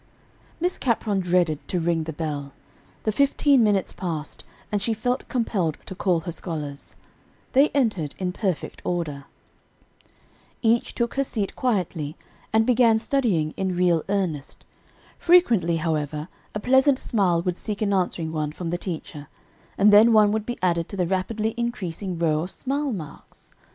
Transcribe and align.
Miss 0.59 0.79
Capron 0.79 1.19
dreaded 1.19 1.59
to 1.67 1.79
ring 1.79 2.05
the 2.05 2.11
bell. 2.11 2.53
The 3.03 3.11
fifteen 3.11 3.63
minutes 3.63 3.93
passed, 3.93 4.43
and 4.71 4.81
she 4.81 4.95
felt 4.95 5.29
compelled 5.29 5.77
to 5.85 5.93
call 5.93 6.21
her 6.21 6.31
scholars. 6.31 6.95
They 7.53 7.69
entered 7.69 8.15
in 8.17 8.31
perfect 8.31 8.81
order. 8.83 9.25
[Illustration: 10.63 10.81
"She 10.87 10.93
felt 10.95 10.95
compelled 10.95 10.95
to 10.95 10.95
call 10.95 11.17
her 11.17 11.23
scholars."] 11.23 12.09
Each 12.09 12.15
took 12.15 12.15
her 12.15 12.15
seat 12.15 12.17
quietly 12.17 12.17
and 12.51 12.65
began 12.65 12.97
studying 12.97 13.53
in 13.55 13.77
real 13.77 14.03
earnest. 14.09 14.65
Frequently, 15.19 15.75
however, 15.77 16.29
a 16.55 16.59
pleasant 16.59 16.97
smile 16.97 17.43
would 17.43 17.59
seek 17.59 17.83
an 17.83 17.93
answering 17.93 18.31
one 18.31 18.51
from 18.51 18.71
the 18.71 18.79
teacher, 18.79 19.27
and 19.77 19.93
then 19.93 20.11
one 20.13 20.31
would 20.31 20.47
be 20.47 20.57
added 20.63 20.89
to 20.89 20.97
the 20.97 21.05
rapidly 21.05 21.53
increasing 21.57 22.17
row 22.17 22.39
of 22.39 22.49
smile 22.49 22.91
marks. 22.91 23.51